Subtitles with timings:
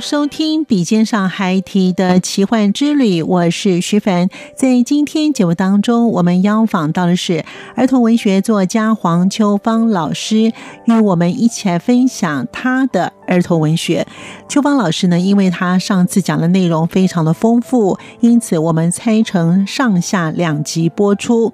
[0.00, 4.28] 收听《笔尖上海提的奇幻之旅》，我是徐凡。
[4.56, 7.44] 在今天节目当中，我们邀访到的是
[7.76, 10.52] 儿童文学作家黄秋芳老师，
[10.86, 14.06] 与我们一起来分享他的儿童文学。
[14.48, 21.52] 秋芳老师呢，因为他上次讲的内容非常的丰富，因此我们拆成上下两集播出。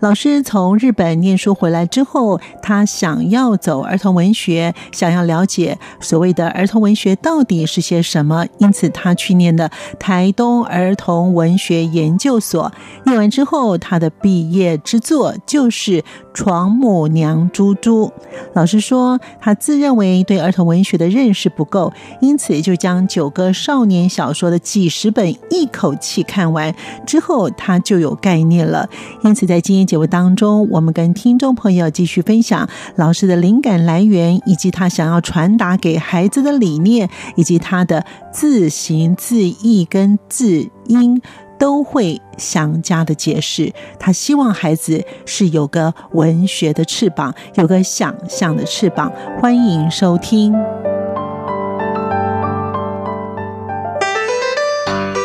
[0.00, 12.72] 老师从日本念书回来之后，他想要走儿童文学，想要了解所谓的儿童文学到底是是些什么，因此他去年的台东儿童文学研究所。
[13.04, 16.02] 念完之后，他的毕业之作就是
[16.38, 18.06] 《床母娘猪猪》。
[18.52, 26.72] 老师说，他自认为对儿童文学的认识不够，因此就将九个少年小说的几十本一口气看完
[27.04, 28.88] 之后，他就有概念了。
[29.24, 37.10] 因此，在今天节目当中，我们跟听众朋友继续分享老师的灵感来源，以及他想要传达给孩子的理念。
[37.34, 41.20] 以及他的字形、字义跟字音
[41.58, 43.72] 都会详加的解释。
[43.98, 49.12] 他希望孩子是有个文学的翅膀，有个想象的翅膀。
[49.40, 50.52] 欢迎收听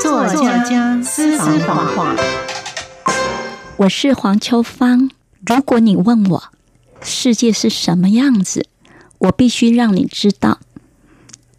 [0.02, 2.16] 作家私房话。
[3.78, 5.10] 我是黄秋芳。
[5.46, 6.44] 如果你问我
[7.02, 8.68] 世界是什么样子，
[9.18, 10.60] 我必须让你知道。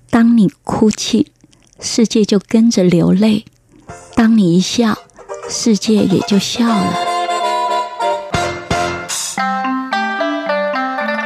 [0.09, 1.33] 当你哭泣，
[1.81, 3.45] 世界就跟着流泪；
[4.15, 4.97] 当你一笑，
[5.49, 6.95] 世界也就笑了。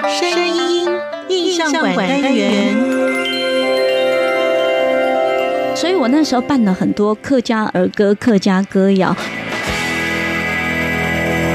[0.09, 0.89] 声音
[1.29, 2.75] 印象馆单元。
[5.77, 9.15] 所以我那时候办了很多客家儿歌、客家歌谣，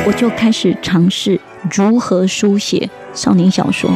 [0.06, 3.92] 我就开始尝试如何书写少年小说。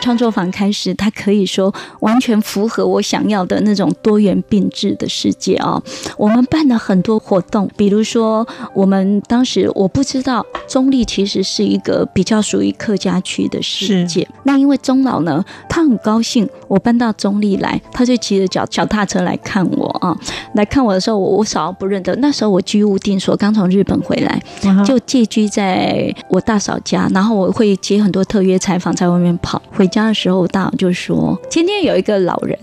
[0.00, 5.80] 创作坊开始，它可以说完全符合我想要的那种多元并置的世界啊！
[6.16, 14.26] 我们办了很多活动，比如说，我们当时我不知道中立其实是一个比较属于客家区的世界。
[14.44, 20.16] 那因为钟老呢，他很高兴我搬到中立来，他就骑着脚脚踏车来看我啊！
[20.54, 22.16] 来看我的时候，我我嫂不认得。
[22.16, 24.42] 那时候我居无定所，刚从日本回来，
[24.82, 29.89] 就借居在我大嫂家，然后我会接很多特约采访，在外面跑回。
[29.90, 32.56] 家的时候，大佬就说：“今天有一个老人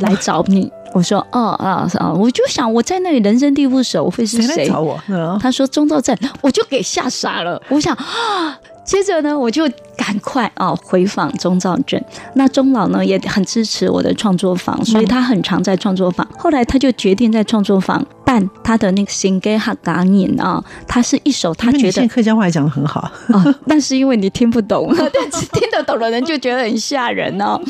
[0.00, 0.70] 来找你。
[0.92, 4.68] ”我说：“哦啊啊！”我就想我在那里人生地不熟，会是谁？
[4.68, 4.98] 找我？
[5.40, 7.62] 他说：“中道站。”我就给吓傻了。
[7.70, 12.02] 我想啊，接着呢，我就赶快啊回访钟兆镇。
[12.34, 16.26] 那钟老呢也很支持我的创作坊，所以他很常在创作坊。
[16.36, 18.04] 后来他就决定在创作坊。
[18.24, 27.60] 办他的那个新歌哈嘎念啊，他是一首他觉得客家话讲的很好啊，但是因为你听不懂， 但是听得懂的人就觉得很吓人哦。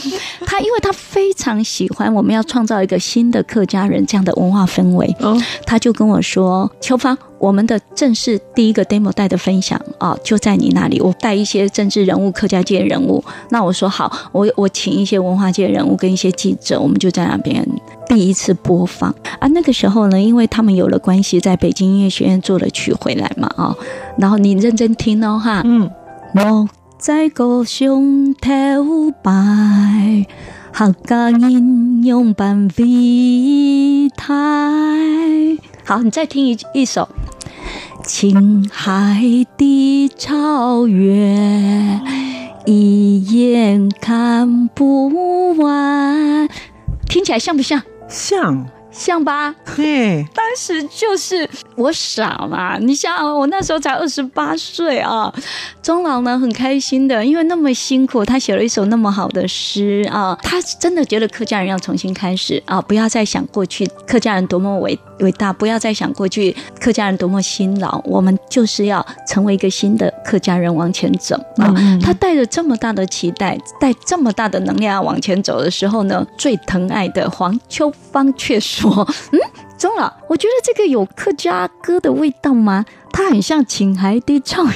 [0.46, 5.16] 他因为他非常喜欢我们要创造一个新的客家人这样的文化氛围，
[5.66, 11.00] 他就跟我说：“秋芳，我们的正式第一个 demo 带的分享啊，就在你那里。
[11.00, 13.22] 我带一些政治人物、客家界人物。
[13.50, 17.68] 那我说好，我我请一些文化界人物跟一些记者，我们就在那边。”
[18.08, 23.74] 第一次播放啊，那个时候呢，因为他们有了关系，在北京音乐学院做了曲回来嘛，啊，
[24.18, 25.90] 然后你认真听哦，哈，嗯，
[26.36, 26.68] 我
[26.98, 28.50] 在高雄头
[29.22, 30.26] 摆，
[30.72, 34.34] 客家音用办飞台，
[35.84, 37.08] 好，你再听一一首，
[38.04, 39.22] 青海
[39.56, 42.00] 的草原，
[42.66, 46.48] 一眼看不完，
[47.08, 47.80] 听起来像不像？
[48.08, 49.54] 像像吧？
[49.74, 52.76] 对，当时就是我傻嘛。
[52.78, 55.32] 你想，我那时候才二十八岁啊。
[55.82, 60.38] 钟老呢很开心的，因为那么辛苦，他写了一首那么好的诗啊。
[60.42, 68.00] 他真的觉得客家人要重新开始啊，不要再想过去客家人多么伟伟大，不要再想过去客家人多么辛劳。
[68.04, 71.74] 我们就是要成为一个新的客家人往前走啊。
[72.02, 78.81] 他带着这么大的期待，带这么大的能量往前走的时候呢，最疼爱的黄秋芳却说。
[78.90, 79.38] 说嗯，
[79.78, 82.84] 钟老，我觉得这个有客家歌的味道吗？
[83.12, 84.66] 他很像青海的唱，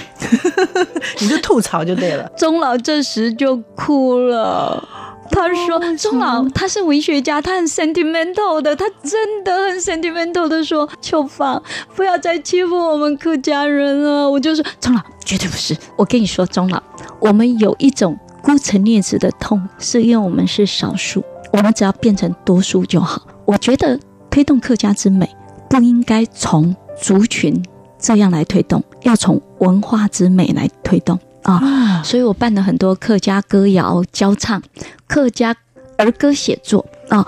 [1.20, 2.30] 你就吐槽就对了。
[2.36, 4.86] 钟老这时就哭了，
[5.30, 11.62] 他说：“钟老他是文学家，他很 sentimental 的，他真的很 sentimental 的说，秋芳
[11.94, 16.82] 不要再欺负我们客家人了。”我就说：“钟老绝对不是，我跟你说，钟老，
[17.20, 23.98] 我们有一种孤城孽子的痛，是因为我们是少数，我们只要变成多数就好。”我觉得
[24.28, 25.28] 推动客家之美，
[25.70, 27.64] 不应该从族群
[27.98, 32.02] 这样来推动，要从文化之美来推动啊！
[32.04, 34.60] 所以我办了很多客家歌谣教唱、
[35.06, 35.54] 客家
[35.96, 37.26] 儿歌写作啊。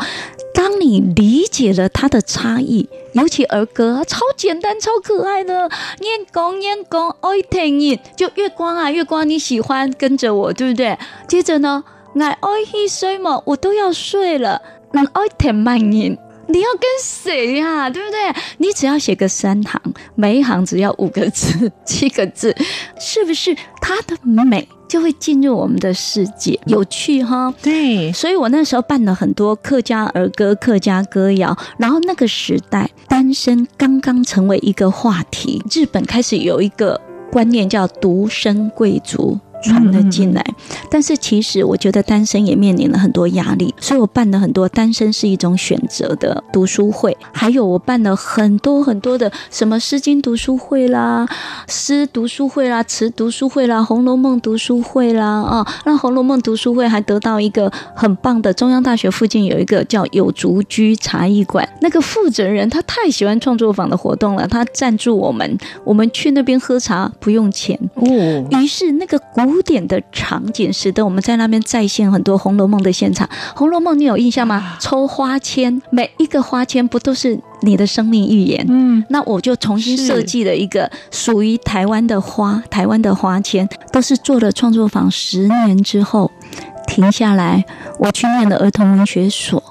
[0.52, 5.70] 当你理解了它的差异，尤其儿歌超简单、超可爱的，
[6.00, 10.98] 念公念公爱听你，就月光啊月光，你喜欢跟着我，对不对？
[11.28, 11.84] 接着呢，
[12.18, 14.60] 爱爱去睡嘛，我都要睡了。
[14.92, 16.16] 那爱填满音，
[16.48, 17.90] 你要跟谁呀、啊？
[17.90, 18.18] 对不对？
[18.58, 19.80] 你只要写个三行，
[20.14, 22.54] 每一行只要五个字、 七个字，
[22.98, 26.58] 是不是它的美就会进入我们的世界？
[26.66, 27.52] 有趣哈？
[27.62, 36.98] 对，所以我那时候办了很多客家儿歌、客家歌谣，然后那个时代单身刚刚成为一个话题，日本开始有一个
[37.30, 39.38] 观念叫独身贵族。
[39.62, 40.44] 闯了进来，
[40.90, 51.26] 但是其实我觉得单身也面临了很多压力，所以我办了很多单身是一种选择的读书会，还有我办了很多很多的什么诗经读书会啦、
[51.66, 67.78] 诗读书会啦、词读书会啦、红楼梦读书会啦啊，那红楼梦读书会还得到一个很棒的中央大学附近有一个叫有竹居茶艺馆，那个负责人他太喜欢创作坊的活动了，他赞助我们，我们去那边喝茶不用钱。
[67.94, 68.06] 哦，
[68.50, 69.47] 于是那个古。
[69.48, 73.26] 古典的场景，使得我们在那边再现很多《红楼梦》的现场。
[73.56, 74.76] 《红楼梦》你有印象吗？
[74.78, 78.66] 抽花签，每一个花签不都是你的生命预言？
[78.68, 86.30] 嗯，那我就重新设计了一个属于台湾的花，台湾的花签，都是做了创作坊十年之后
[86.86, 87.64] 停下来。
[87.98, 89.62] 我去念了儿童文学所，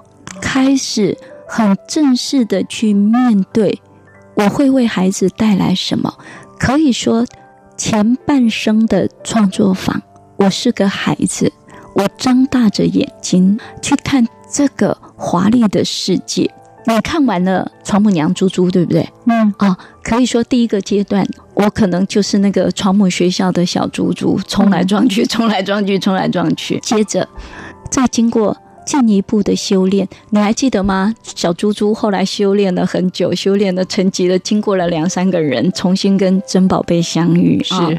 [0.42, 1.16] 开始
[1.48, 3.80] 很正式的去面对，
[4.34, 6.16] 我会为孩子带来什么？
[6.58, 7.24] 可以说。
[7.78, 10.02] 前半生的创作坊，
[10.38, 11.52] 我是个孩子，
[11.94, 16.52] 我张大着眼睛去看这个华丽的世界。
[16.88, 19.08] 你看完了《床母娘》猪猪，对不对？
[19.26, 26.80] 嗯啊、哦，可以说第一个阶段，我可能就是那个床母学校的小猪猪，冲来撞去，冲来撞去，冲来撞去。
[26.80, 27.28] 接着，
[27.92, 28.58] 再经过。
[28.88, 31.14] 进一步的修炼，你还记得吗？
[31.22, 37.62] 小猪猪后来修炼了很久，修炼了成级了，经过了两三个人，重新跟珍宝贝相遇。
[37.62, 37.94] 是，哦，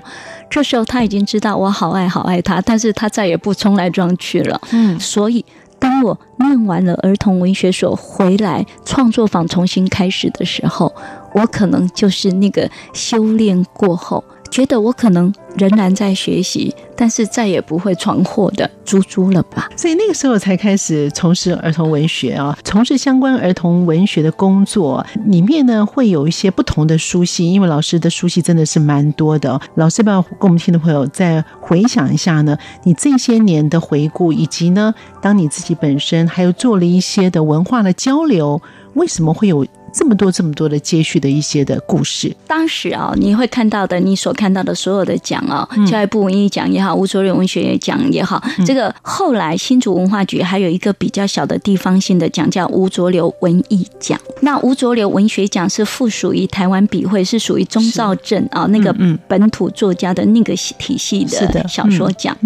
[0.48, 4.58] 这时候他已经知道我好爱好爱他，但是他再也不冲来撞去了。
[4.72, 5.44] 嗯，所以
[5.78, 10.90] 当我念完了儿童文学所回来，创作坊重新开始的时候，
[11.34, 14.24] 我可能就是那个修炼过后。
[14.50, 19.68] 觉得我可能仍然在学习，但是再也不会闯祸的猪猪了吧？
[19.76, 25.04] 所以那个时候才开始从事儿童文学啊，从事相关儿童文学的工作。
[25.26, 29.60] 里面呢会有一些不同的书系，因为老师的书系真的是蛮多的。
[29.74, 32.56] 老师要不要跟我们听众朋友再回想一下呢？
[32.84, 38.60] 你这些年的回顾，以及呢，当你自己本身还有做了一些的文化的交流，
[38.94, 39.66] 为什么会有？
[39.98, 54.16] 这么多这么多的接续的一些的故事，当时啊，你会看到的，你所看到的所有的奖啊，教育部文艺奖也好，吴浊流文学奖也好，这个后来新竹文化局还有一个比较小的地方性的奖，叫吴浊流文艺奖。
[54.40, 58.94] 那吴浊流文学奖是附属于台湾笔会，是属于中兆镇啊那个
[59.26, 62.36] 本土作家的那个体系的小说奖。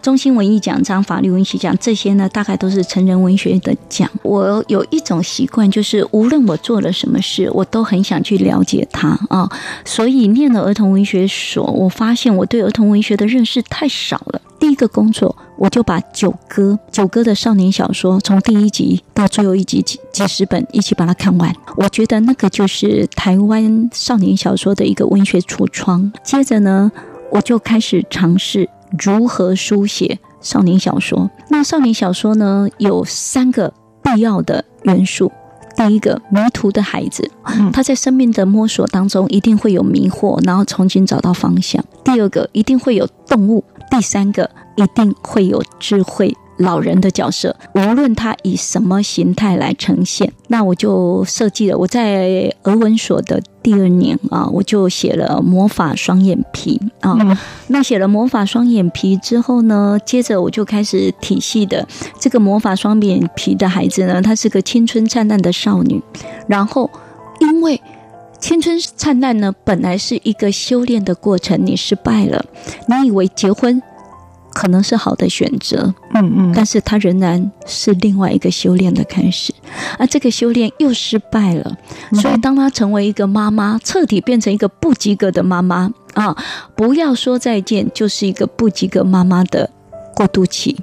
[0.00, 4.10] 中心文艺奖章、法律文学奖这些呢，大概都是成人文学的奖。
[4.22, 6.90] 我有一种习惯，就是无论我做了。
[7.02, 9.50] 什么事我都很想去了解他啊，
[9.84, 14.40] 所以念了儿童文学所，我发现我对儿童文学的认识太少了。
[14.60, 21.52] 第一个工作，我就把九歌九歌的少年小说从第一集到最后一集几几十本一起把它看完。
[21.76, 26.12] 我觉得那个就是台湾少年小说的一个文学橱窗。
[26.22, 26.92] 接着呢，
[27.32, 31.28] 我就开始尝试如何书写少年小说。
[31.48, 35.32] 那少年小说呢，有三个必要的元素。
[35.76, 37.30] 第一个迷途的孩子，
[37.72, 41.84] 他在生命的摸索当中一定会有迷惑，然后重新找到方向。
[42.04, 46.36] 第二个一定会有动物，第三个一定会有智慧。
[46.62, 51.76] 老人的角色，无论他以什么形态来呈现，那我就设计了。
[51.76, 57.16] 我在俄文所的第二年啊，我就写了魔法双眼皮啊。
[57.68, 61.86] 那写了魔法双眼皮之后呢，接着我就开始体系的
[62.18, 66.02] 这个魔法双眼皮的孩子呢，她是个青春灿烂的少女。
[66.46, 66.90] 然后，
[67.40, 67.80] 因为
[68.40, 72.44] 青春灿烂呢，本来是一个修炼的过程，你失败了，
[72.88, 73.80] 你以为结婚。
[74.54, 79.52] 可能是好的选择，嗯嗯，但是它仍然是另外一个修炼的开始，
[79.98, 81.76] 而这个修炼又失败了，
[82.20, 86.36] 所以当她成为一个妈妈，彻底变成一个不及格的妈妈啊，
[86.76, 89.70] 不要说再见，就是一个不及格妈妈的
[90.14, 90.78] 过渡期。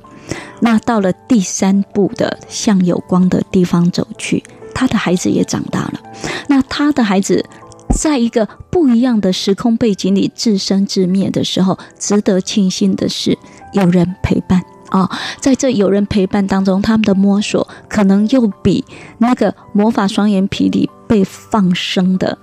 [0.61, 6.01] 那到了第三步的向有光的地方走去，她的孩子也长大了，
[6.47, 7.45] 那她的孩子。
[7.91, 13.35] 在一个不一样的时空背景里自生自灭的时候，值得庆幸的是
[13.73, 15.07] 有人陪伴啊、
[15.39, 18.83] 在这有人陪伴当中，他们的摸索可能又比
[19.19, 22.35] 那个魔法双眼皮里被放生的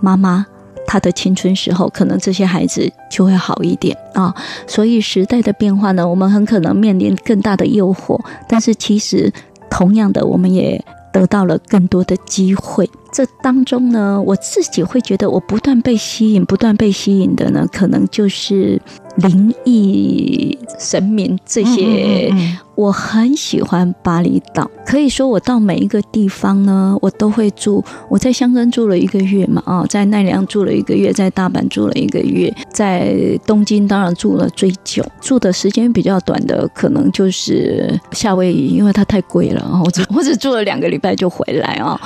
[0.00, 0.44] 妈妈，
[0.88, 4.34] 她的青春时候，可能这些孩子就会好一点啊、
[4.66, 9.32] 所以时代的变化呢，我们很可能面临更大的诱惑，但是其实
[9.70, 12.90] 同样的，我们也得到了更多的机会。
[13.12, 18.82] 这当中呢，我自己会觉得，我不断被吸引，不断被吸引的呢，可能就是
[19.16, 22.28] 灵异神明这些。
[22.30, 27.84] 嗯嗯嗯我很喜欢巴厘岛，可以说我到每一个地方呢，我都会住。
[28.08, 33.14] 我在香根住了一个月嘛，啊，在奈良住了一个月，在大阪住了一个月，在
[33.46, 42.00] 东京当然住了最久，住的时间比较短的可能就是夏威夷，因为它太贵了啊，我只 我只住了两个礼拜就回来啊。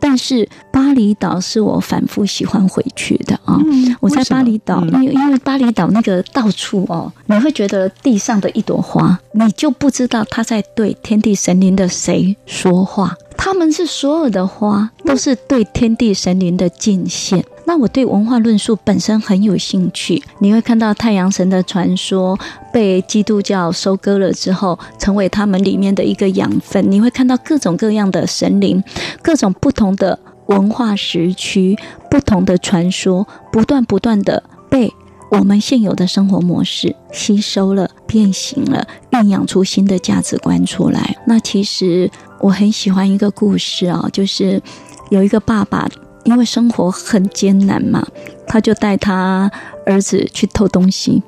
[0.00, 3.58] 但是巴厘岛是我反复喜欢回去的啊。
[4.00, 10.24] 我在巴厘岛，因为因为巴厘岛那个到处哦，你会觉得地上的一朵花，你就不知道。
[10.30, 13.16] 他在对天地神灵的谁说话？
[13.36, 17.44] 他们是所有的花，都是对天地神灵的敬献。
[17.66, 20.22] 那我对文化论述本身很有兴趣。
[20.38, 22.38] 你会看到太阳神的传说
[22.72, 26.90] 被基督教收割了之后，成为他们里面的一个养分。
[26.90, 28.82] 你会看到各种各样的神灵，
[29.22, 31.76] 各种不同的文化时区，
[32.10, 34.92] 不同的传说，不断不断的被。
[35.30, 41.16] 我们现有的生活模式吸收了、变形了，酝酿出新的价值观出来。
[41.26, 44.62] 那其实我很喜欢一个故事啊，就是
[45.10, 45.88] 有一个爸爸，
[46.24, 48.06] 因为生活很艰难嘛，
[48.46, 49.50] 他就带他
[49.84, 51.22] 儿子去偷东西。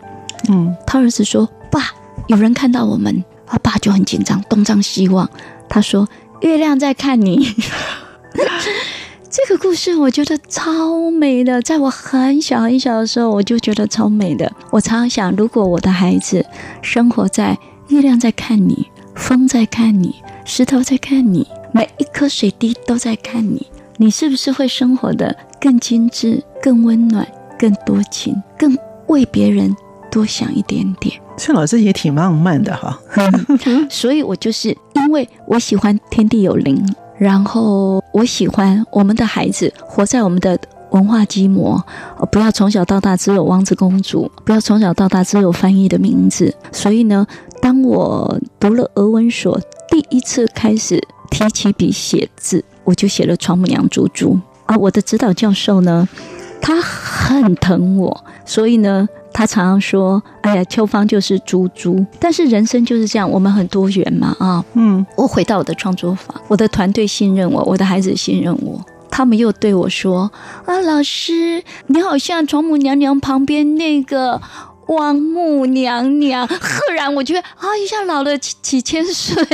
[0.49, 1.91] 嗯，他儿子说：“爸，
[2.29, 5.29] 有人看到我们。”他爸就很紧张，东张西望。
[5.69, 6.09] 他说
[6.43, 7.55] ：“月亮在看你。”
[9.37, 14.51] 这个故事我觉得超美的，在我很小很小的时候，我就觉得超美的。
[14.71, 16.43] 我常常想，如果我的孩子
[16.81, 20.15] 生活在月亮在看你，风在看你，
[20.47, 23.67] 石头在看你，每一颗水滴都在看你，
[23.99, 27.29] 你是不是会生活得更精致、更温暖、
[27.59, 28.75] 更多情、更
[29.09, 29.77] 为别人
[30.11, 31.15] 多想一点点？
[31.37, 32.99] 这老师也挺浪漫的哈，
[33.91, 36.83] 所以我就是因为我喜欢天地有灵。
[37.19, 40.59] 然后我喜欢我们的孩子活在我们的
[40.91, 41.83] 文化基模，
[42.31, 46.55] 不要从小到大只有王子公主，不要从小到大只有翻译的名字。
[46.73, 47.27] 所以呢，
[47.61, 49.59] 当我读了俄文所，
[49.89, 54.77] 第一次开始提起笔写字，我就写了床母娘猪猪啊。
[54.77, 56.09] 我的指导教授呢，
[56.61, 59.09] 他很疼我，所以呢。
[59.37, 65.05] 他常常说：“哎呀，秋芳就是猪猪。”但是人生就是这样，我们很多元嘛，啊，嗯。
[65.15, 70.31] 我回到我的创作坊，我的团队信任我，我的孩子信任我，他们又对我说
[70.65, 74.41] ：“啊，老师，你好像床母娘娘旁边那个
[74.87, 79.45] 王母娘娘。”赫然，我觉得啊，一下老了几几千岁，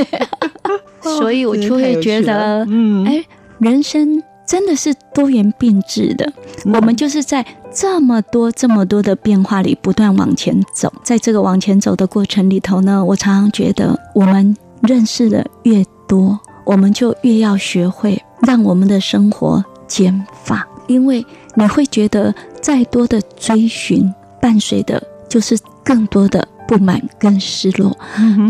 [1.03, 3.25] 所以我就会觉得，嗯，哎，
[3.59, 4.23] 人生。
[4.47, 6.31] 真的是多元并置的，
[6.65, 27.97] 我们就是在这么多这么多的变化里不断往前走，在这个往前走的过程里头呢，我常常觉得，我们认识的越多，我们就越要学会让我们的生活减法，因为你会觉得再多的追寻，伴随的就是更多的不满跟失落。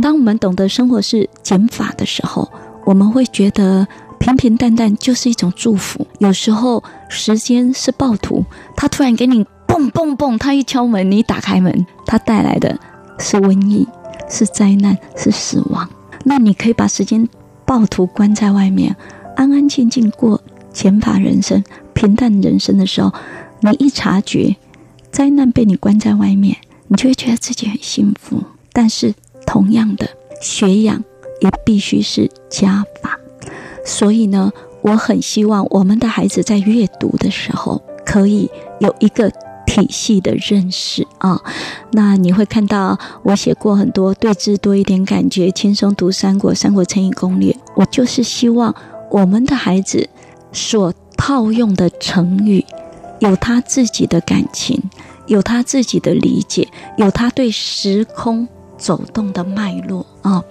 [0.00, 2.50] 当我们懂得生活是减法的时候，
[2.84, 3.86] 我们会觉得。
[4.22, 6.06] 平平淡淡就是一种祝福。
[6.20, 8.44] 有时候时间是暴徒，
[8.76, 12.78] 他突然给你蹦蹦蹦，他一敲门，你打开门，他带来的
[13.18, 13.88] 是瘟疫，
[14.28, 15.90] 是灾难，是死亡。
[16.24, 17.28] 那你可以把时间
[17.66, 18.94] 暴徒关在外面，
[19.34, 20.40] 安安静静过
[20.72, 23.12] 减法人生、平淡人生的时候，
[23.60, 24.54] 你一察觉
[25.10, 28.40] 灾难被你关在外面，你就会觉得自己很幸福。
[28.72, 29.12] 但是
[29.44, 30.08] 同样的，
[30.40, 31.02] 学养
[31.40, 33.18] 也必须是加法。
[33.84, 39.30] 所以呢，我很希望我们的孩子在阅读的时候，可以有一个
[39.66, 41.40] 体系的认识啊。
[41.92, 47.56] 那你会看到我写过很多对字多一点感觉，轻松读三国、三国成语攻略。
[47.74, 48.74] 我就是希望
[49.10, 50.08] 我们的孩子
[50.52, 52.64] 所套用的成语，
[53.20, 54.82] 有他自己的感情，
[55.26, 58.46] 有他自己的理解，有他对时空
[58.76, 60.42] 走动的脉络啊。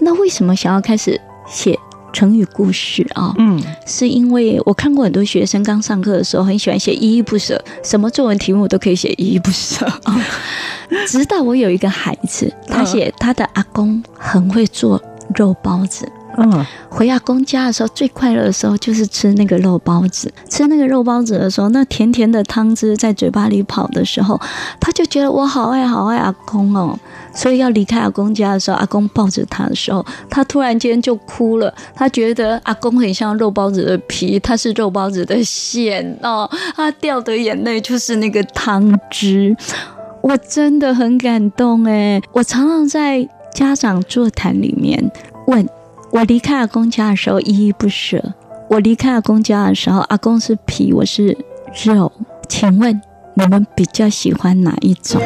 [0.00, 1.78] 那为什么想要开始写？
[2.12, 10.20] 成语故事啊，嗯，是因为我看过很多学生刚上课的时候很喜欢写依依不舍，什么作文题目都可以写依依不舍啊。
[11.06, 15.02] 直到我有一个孩子，他写他的阿公很会做
[15.34, 16.08] 肉包子。
[16.38, 20.32] 嗯，回阿公家的时候，最快乐的时候就是吃那个肉包子。
[20.48, 24.40] 吃那个肉包子的时候，那甜甜的汤汁在嘴巴里跑的时候，
[24.80, 26.98] 他就觉得我好爱好爱阿公哦。
[27.34, 31.72] 所以要离开阿公家的时候，阿公抱着他的时候，他突然间就哭了。
[31.94, 36.48] 他觉得阿公很像肉包子的皮，他是肉包子的馅哦。
[36.74, 39.56] 他掉的眼泪就是那个汤汁。
[40.22, 45.10] 我真的很感动诶，我常常在家长座谈里面
[45.46, 45.66] 问。
[46.12, 48.22] 我离开阿公家的时候依依不舍。
[48.68, 51.36] 我离开阿公家的时候，阿公是皮，我是
[51.84, 52.10] 肉。
[52.48, 53.00] 请问
[53.34, 55.20] 你们比较喜欢哪一种？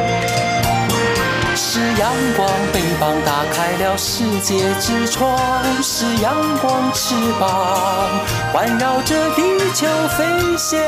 [1.55, 5.37] 是阳光，翅膀打开了世界之窗；
[5.81, 8.09] 是阳光，翅膀
[8.51, 9.41] 环绕着地
[9.73, 10.25] 球飞
[10.57, 10.79] 翔。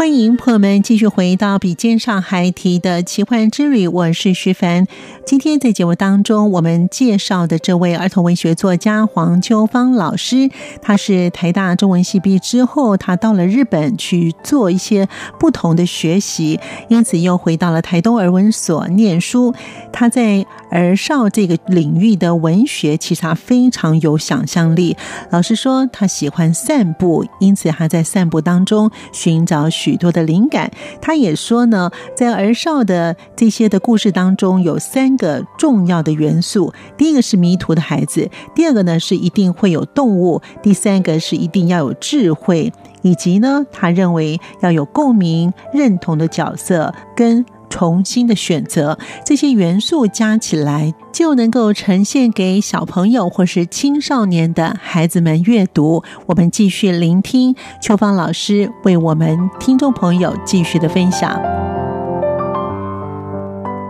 [0.00, 4.86] 欢迎朋友们继续回到笔尖上还提的奇幻之旅，我是徐凡。
[5.26, 10.48] 今天在节目当中，我们介绍的这位儿童文学作家黄秋芳老师，
[10.80, 15.06] 他是台大中文系毕业之后，他到了日本去做一些
[15.38, 16.58] 不同的学习，
[16.88, 19.54] 因此又回到了台东儿文所念书。
[19.92, 24.96] 他在儿少这个领域的文学，其实他非常有想象力。
[25.28, 30.70] 老师说他喜欢散步，因此他在散步当中寻找许许多的灵感。
[31.00, 42.72] 他也说呢，在儿少的这些的故事当中，有三个重要的元素：第一个是迷途的孩子，第二个呢是一定会有动物，第三个是一定要有智慧，
[43.02, 47.44] 以及呢，他认为要有共鸣、认同的角色跟。
[47.70, 56.02] 重新的选择，这些元素加起来，就能够呈现给小朋友或是青少年的孩子们阅读。
[56.26, 61.40] 我们继续聆听秋芳老师为我们听众朋友继续的分享。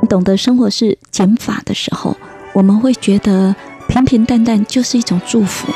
[0.09, 2.17] 懂得生活是减法的时候，
[2.53, 3.55] 我们会觉得
[3.89, 5.73] 平平淡淡就是一种祝福。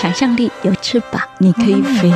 [0.00, 2.12] 想象力有翅膀，你可以飞。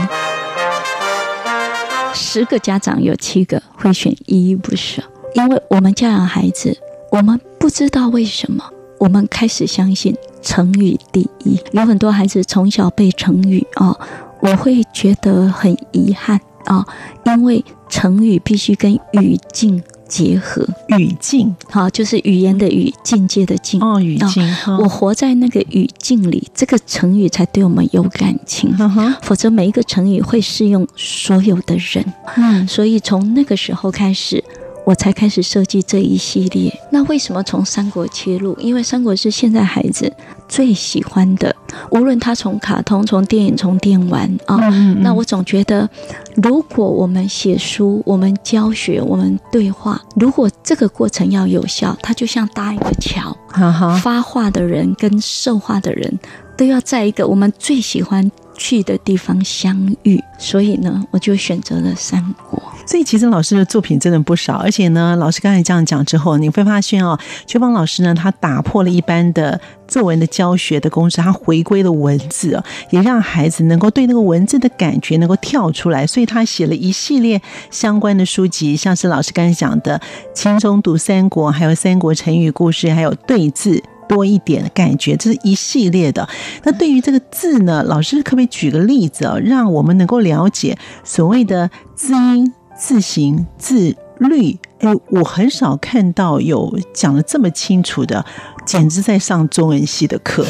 [2.12, 5.03] 十个家长有七个会选依依不舍，
[5.35, 6.77] 因为我们教养孩子，
[7.11, 8.64] 我们不知道为什么，
[8.99, 11.59] 我们开始相信成语第一。
[11.73, 13.96] 有很多孩子从小背成语啊，
[14.40, 16.87] 我会觉得很遗憾啊，
[17.25, 19.83] 因为成语必须跟语境。
[20.11, 20.66] 结合
[20.99, 23.81] 语境，好，就是语言的语，境界的境。
[23.81, 24.44] 哦，语境。
[24.81, 28.77] 我活在那个语境里，这个成语才对我们有感情。
[29.23, 32.05] 否则每一个成语会适用所有的人。
[32.37, 34.42] 嗯，所以从那个时候开始。
[34.87, 36.73] 我才开始设计这一系列。
[36.90, 38.57] 那为什么从三国切入？
[38.59, 40.11] 因为三国是现在孩子
[40.49, 41.55] 最喜欢的，
[41.90, 44.57] 无论他从卡通、从电影、从电玩啊。
[44.57, 45.88] 哦嗯嗯，那我总觉得，
[46.37, 53.37] 如果我们写书、我们教学、我们对话，如果这个过程要有效，它就像搭一个桥。
[53.49, 56.19] 哈哈，发话的人跟受话的人
[56.57, 60.23] 都要在一个我们最喜欢去的地方相遇。
[60.38, 62.62] 所以呢，我就选择了三国。
[62.90, 79.96] 所以其实老师的作品真的不少，而且呢，老师刚才这样讲之后，你会发现哦，秋芳老师呢，他打破了一般的作文的教学的公式，他回归了文字，也让孩子能够对那个文字的感觉能够跳出来，所以他写了一系列相关的书籍，像是老师刚才讲的
[80.35, 86.29] 《轻松读三国》，还有《三国成语故事》，还有对字多一点的感觉，这是一系列的。
[86.64, 92.53] 那对于这个字呢，老师可不可以举个例子啊，让我们能够了解所谓的字音？
[92.81, 98.25] 字形、字律，哎，我很少看到有讲的这么清楚的，
[98.64, 100.47] 简直在上中文系的课。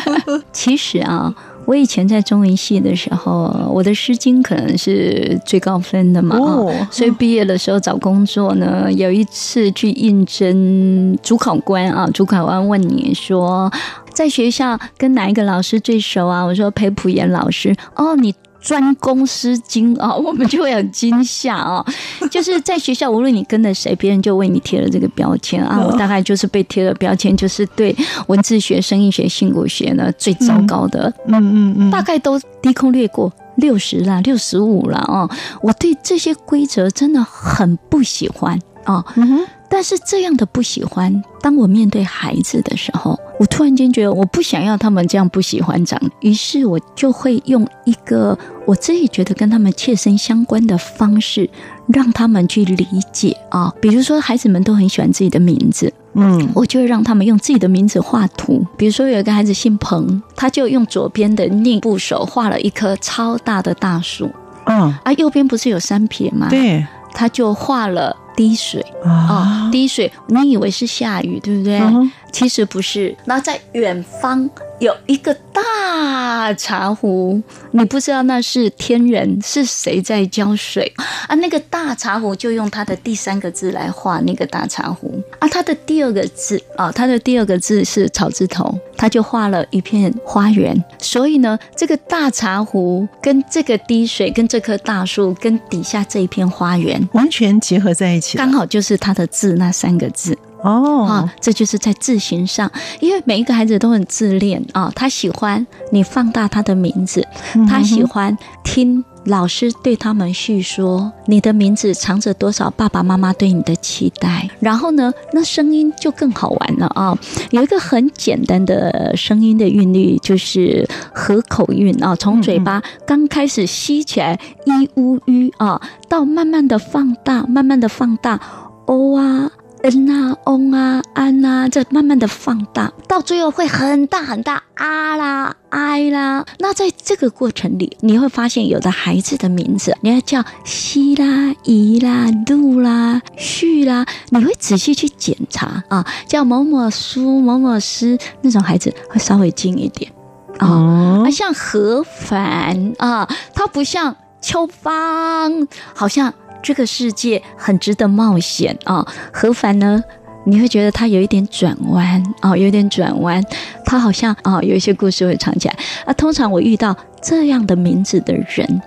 [0.52, 13.72] 其实啊，我以前在中文系的时候，我的诗经可能是最高分的嘛，哦、所以毕业的时候找工作呢，有一次去应征主考官啊，主考官问你说，
[14.12, 16.42] 在学校跟哪一个老师最熟啊？
[16.42, 17.74] 我说裴普岩老师。
[17.96, 18.34] 哦，你。
[18.60, 21.84] 专攻诗经啊，我们就会很惊吓啊！
[22.30, 25.82] 就是在学校，无论你跟着谁，别人就为你贴了这个标签啊。
[25.84, 27.94] 我大概就是被贴了标签，就是对
[28.26, 31.12] 文字学、声韵学、训诂学呢最糟糕的。
[31.26, 35.28] 嗯嗯嗯，大概都低空掠过六十啦，六十五了啊！
[35.62, 39.04] 我对这些规则真的很不喜欢啊。
[39.16, 39.40] 嗯哼。
[39.72, 51.48] 但是这样的不喜欢，当我面对孩子的时候，我突然间觉得我不想要他们这样不喜欢长，于是我就会用一个我自己觉得跟他们切身相关的方式，
[51.86, 53.72] 让他们去理解啊。
[53.80, 58.66] 比如说，孩子们都很喜欢自己的名字，嗯，我就会让他们用自己的名字画图。
[58.76, 64.28] 比如说，有一个孩子姓彭，他就用左边的另部首画了一棵超大的大树，
[64.66, 66.48] 嗯，啊，右边不是有三撇吗？
[66.50, 68.16] 对，他就画了。
[68.40, 71.78] 滴水啊，滴水，你以为是下雨，对不对？
[71.78, 73.14] 嗯、其实不是。
[73.26, 74.48] 那在远方
[74.80, 77.40] 有一个大茶壶，
[77.72, 80.90] 你不知道那是天人，是谁在浇水
[81.28, 81.34] 啊？
[81.34, 85.46] 那个大茶壶就用它的第三个字来画那个大茶壶啊。
[85.48, 90.82] 它的第二个字啊，它的第二个字是草字头，它就画了一片花园。
[90.98, 98.38] 所以呢，这个大茶壶跟这个滴水，跟这棵大树，跟底下这一片花园完全结合在一起。
[98.38, 102.70] 刚好就是它的字那三个字哦，啊，这就是在字形上，
[103.00, 107.26] 因为每一个孩子都很自恋啊，他喜欢你放大他的名字，
[107.68, 117.16] 他喜欢听老师对他们叙说你的名字藏着多少爸爸妈妈对你的期待，然后呢，那声音就更好玩了啊，
[117.50, 125.80] 有一个很简单的声音的韵律，就是合口韵啊，从嘴巴刚开始吸起来一呜吁啊。
[126.08, 128.40] 到慢慢的放大，慢慢的放大，
[128.86, 129.48] 哦啊，
[129.82, 136.44] 嗯啊，嗡啊，安啊，这慢慢的放大，到最后会很大很大，啊啦，哀啦。
[136.58, 150.12] 那在这个过程里，你会发现有的孩子的名字，你要叫西啦、怡啦、路啦、旭啦，你会仔细去检查啊，叫某某书、某某诗，那种孩子会稍微近一点
[150.58, 154.14] 啊，啊，像何凡啊，他不像。
[154.42, 159.06] 秋芳，好像这个世界很值得冒险啊！
[159.32, 160.02] 何凡呢？
[160.44, 163.44] 你会觉得他有一点转弯啊，有一点转弯。
[163.84, 166.12] 他好像啊，有一些故事会藏起来啊。
[166.14, 168.82] 通常我遇到这样的名字的人，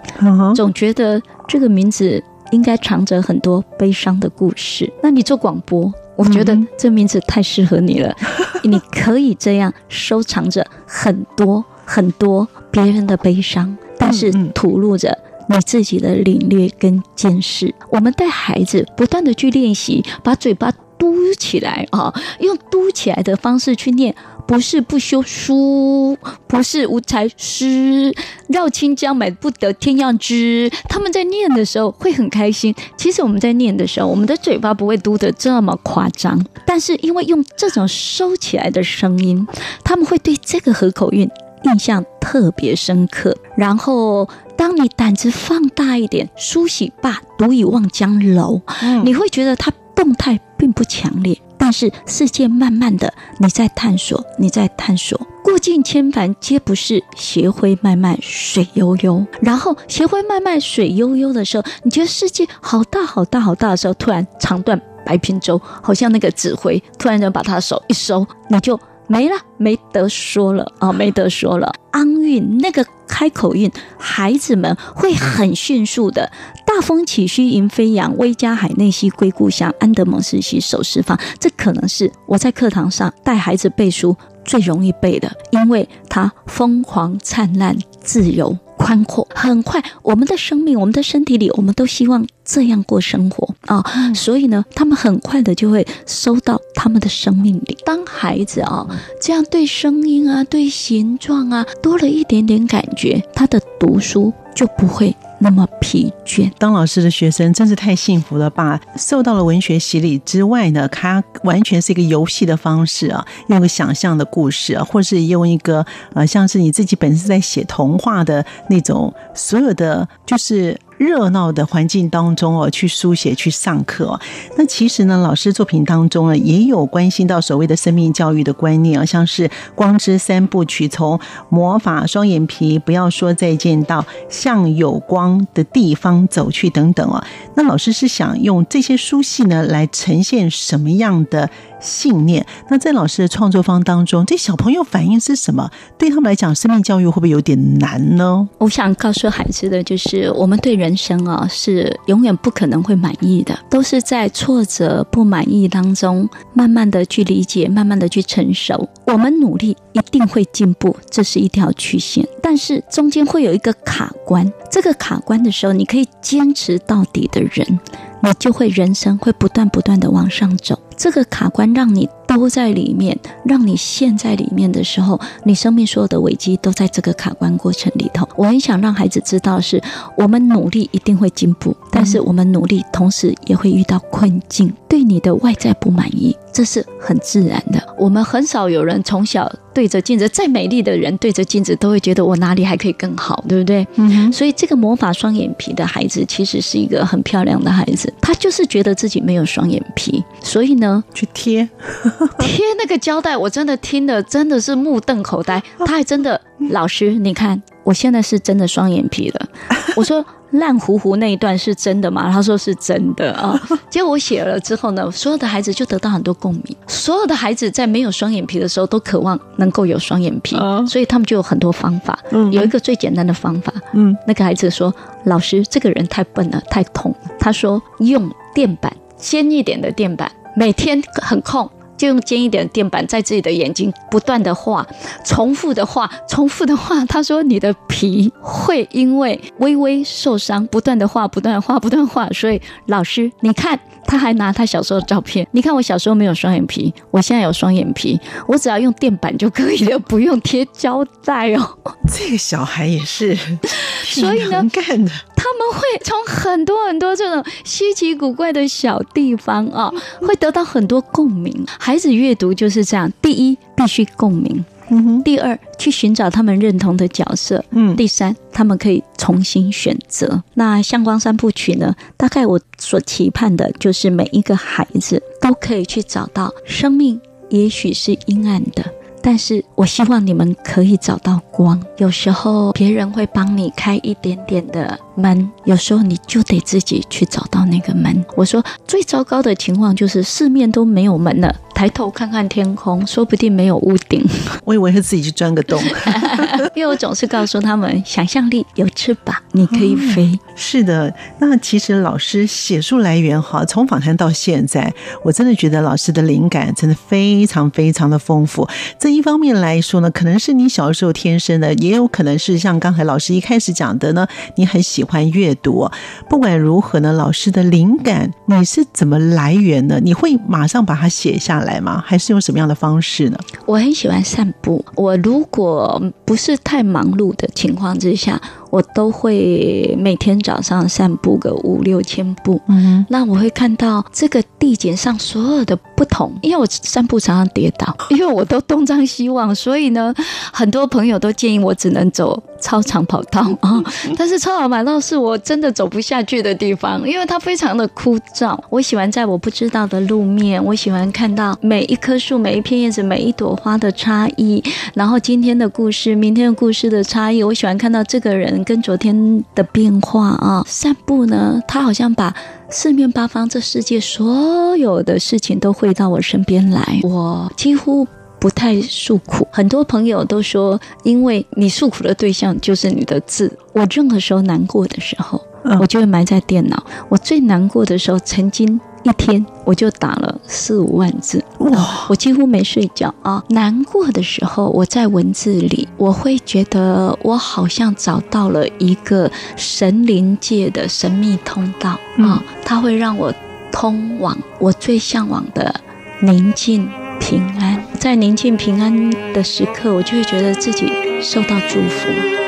[0.56, 4.92] 总觉得这个名字应该藏着很多悲伤的故事。
[5.04, 8.16] 那你做广播，我觉得这名字太适合你了。
[8.64, 15.16] 你可以这样收藏着很多很多别人的悲伤，但是吐露着。
[15.48, 24.16] 你自己的领略跟见识，我们带孩子不断的去练习，把嘴巴嘟起来啊，用嘟起来的方式去念，
[24.48, 28.14] 不是不修书，不是无才师，
[28.48, 30.72] 绕清江买不得天样知。
[30.88, 32.74] 他们在念的时候会很开心。
[32.96, 39.46] 其实我们在念的时候，我们的嘴巴不会嘟得这么夸张，但是因为用这种收起来的声音，
[39.84, 41.30] 他们会对这个合口韵
[41.64, 44.30] 印象特别深刻，然后。
[44.56, 59.26] 当你胆子放大一点，梳洗罢，独倚望江楼，嗯，你会觉得它动态并不强烈，但是世界慢慢的你在探索，你在探索，过尽千帆皆不是，斜晖漫漫水悠悠。
[59.42, 68.80] 然后斜晖漫漫水悠悠的时候，你觉得世界好大好大好大的时候，突然长断白平洲，好像那个指挥突然间把他手一收，你就。
[69.08, 71.74] 没了，没得说了啊，没得说了。
[71.92, 76.32] 安韵那个开口韵，孩子们会很迅速的。
[76.66, 79.72] 大风起兮云飞扬，威加海内兮归故乡。
[79.80, 81.20] 安得猛士兮守四方。
[81.40, 88.58] 这可能是我在课堂上带孩子背书最容易背的，因为它疯狂灿烂、自由。
[88.78, 94.16] 宽阔很快，我们的生命，我们的身体里，我们都希望这样过生活啊、哦嗯。
[94.16, 97.78] 所以呢，他们很快的就会收到他们的生命里。
[97.86, 105.16] 当孩子啊、哦，这样对声音啊，对形状啊，多了一点点感觉，他的读书就不会。
[105.44, 108.80] 那么疲倦，当老师的学生真是太幸福了吧？
[108.96, 124.20] 受到了文学洗礼之外呢，他完全是一个游戏的方式啊，用个想象的故事啊，或是用一个呃，像是你自己本身在写童话的那种，所有的就是热闹的环境当中哦，去书写、去上课。
[124.58, 137.24] 那其实呢，老师作品当中呢，也有关心到所谓的生命教育的观念啊，像是光之三部曲，从魔法双眼皮，不要说再见到向有光的地方走去等等哦。
[137.56, 141.50] 那老师是想用这些书系呢，来呈现什么样的
[141.84, 142.44] 信念？
[142.70, 145.70] 那在老师的创作方当中，这小朋友反应是什么？
[145.98, 148.48] 对他们来讲，生命教育会不会有点难呢？
[148.58, 158.88] 我想告诉孩子的就是，我们对人生啊，是永远不可能会满意的，都是在挫折、不满意当中，慢慢的去理解，慢慢的去成熟。
[159.06, 164.50] 我们努力一定会进步，这是一条曲线，但是中间会有一个卡关。
[164.72, 167.80] 这个卡关的时候，你可以坚持到底的人，
[168.22, 170.80] 你就会人生会不断不断的往上走。
[171.04, 178.26] 这个卡关让你兜在里面，让你陷在里面的时候，你生命所有的危机都在这个卡关过程里头。
[178.38, 179.84] 我很想让孩子知道，是
[180.16, 187.82] 我们努力一定会进步，但是我们努力同时也会遇到困境，对你的外在不满意，这是很自然的。
[187.98, 193.86] 我们很少有人从小对着镜子，再美丽的人对着镜子都会觉得我哪里还可以更好，对不对？
[193.96, 201.04] 嗯，所以这个魔法双眼皮的孩子其实是一个很漂亮的孩子，他就是觉得自己没有双眼皮，所以呢。
[201.14, 201.68] 去贴
[202.40, 205.62] 贴那个胶带，我真的听的真的是目瞪口呆。
[205.80, 206.40] 他还真的，
[206.70, 209.50] 老师，你看，我现在是真的双眼皮了。
[209.96, 212.32] 我说烂糊糊那一段是真的吗？
[212.32, 213.60] 他说是真的啊。
[213.90, 216.76] 结果我写了之后呢，所有的孩子就得到很多共鸣。
[216.88, 220.56] 所有的孩子在没有双眼皮的时候，都渴望能够有双眼皮，
[220.88, 222.18] 所以他们就有很多方法。
[222.52, 224.94] 有一个最简单的方法，嗯，那个孩子说
[225.26, 234.86] ：“老师，这个人太笨了，太痛。”他说：“用垫板，尖一点的垫板。”每天很空，就用尖一点的垫板在自己的眼睛不断的画，
[235.26, 237.06] 重复的画，重复的画。
[237.06, 251.78] 他说：“你的皮会因为微微受伤，不断的画，不断画，不断画。”所以老师，你看，他还拿他小时候的照片，你看我小时候没有双眼皮，我现在有双眼皮，我只要用垫板就可以了，不用贴胶带哦。
[252.12, 253.36] 这个小孩也是，
[254.04, 255.12] 所以呢，干的。
[255.36, 261.66] 他们会从很多很多这种稀奇古怪的小地方啊，会得到很多共鸣。
[261.78, 270.44] 孩子阅读就是这样：第一，必须共鸣；嗯哼；第二，去寻找他们认同的角色；嗯；第三，他们可以重新选择。
[270.54, 271.96] 那《向光三部曲》呢？
[272.18, 277.20] 大概我所期盼的就是每一个孩子都可以去找到生命，
[277.50, 278.84] 也许是阴暗的。
[279.26, 281.82] 但是我希望你们可以找到光。
[281.96, 288.26] 有时候别人会帮你开一点点的门，有时候你就得自己去找到那个门。
[288.36, 294.26] 我说最糟糕的情况就是四面都没有门了，抬头看看天空，说不定没有屋顶。
[294.64, 295.84] 我以为是自己去钻个洞，
[296.74, 300.28] 因为我总是告诉他们，想象力有翅膀，你可以飞。
[300.32, 304.94] 嗯，是的，那其实老师写书来源哈，从访谈到现在，
[305.26, 308.66] 我真的觉得老师的灵感真的非常非常的丰富。
[308.98, 315.86] 这一方面来说呢，可能是你小时候天生的，也有可能是像刚才老师一开始讲的呢，你很喜欢阅读。
[316.30, 320.00] 不管如何呢，老师的灵感你是怎么来源的？
[320.00, 322.04] 你会马上把它写下来吗？
[322.06, 323.38] 还是用什么样的方式呢？
[323.66, 324.84] 我很喜欢散步。
[324.96, 328.42] 我如果不是太忙碌的情况之下。
[328.74, 336.34] 我都会每天早上散步个五六千步，嗯，那我会看到这个地景上所有的不同。
[336.42, 340.12] 因为我散步常常跌倒， 因为我都东张西望，所以呢，
[340.52, 343.80] 很多朋友都建议我只能走操场跑道啊。
[344.18, 348.58] 但是操场跑道是我真的走不下去的地方，因为它非常的枯燥。
[348.72, 354.64] 我喜欢在我不知道的路面，我喜欢看到每一棵树、每一片叶子、每一朵花的差异，
[354.96, 357.44] 然后今天的故事、明天的故事的差异。
[357.44, 358.63] 我喜欢看到这个人。
[358.64, 362.34] 跟昨天的变化啊，散步呢，他好像把
[362.70, 367.00] 四面八方这世界所有的事情都汇到我身边来。
[367.04, 368.08] 我几乎
[368.40, 373.52] 不太诉苦，很多朋友都说，因为你诉苦的对象就是你的字。
[373.74, 375.42] 我任何时候难过的时候，
[375.80, 376.84] 我就会埋在电脑。
[377.10, 378.80] 我最难过的时候，曾经。
[379.04, 382.06] 一天我就打了四五万字，哇！
[382.10, 383.44] 我几乎没睡觉啊。
[383.50, 393.34] 难过的时候，我在文字里，我会觉得我好像找到了一个神灵界的神秘通道啊，它会让我
[393.72, 395.82] 通往我最向往的
[396.22, 396.90] 宁静
[397.20, 397.84] 平安。
[398.00, 400.90] 在宁静平安的时刻，我就会觉得自己
[401.22, 402.43] 受到祝福。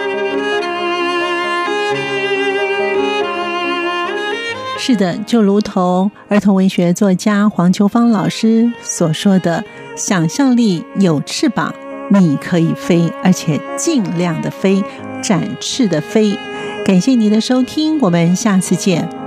[4.88, 9.64] 是的，就如同儿童文学作家黄秋芳老师所说的
[9.98, 11.74] ：“想象力有翅膀，
[12.12, 14.84] 你可以飞，而且尽量的飞，
[15.24, 16.38] 展翅的飞。”
[16.86, 19.25] 感谢您的收听，我们下次见。